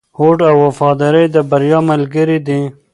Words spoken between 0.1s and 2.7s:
هوډ او وفاداري د بریا ملګري دي.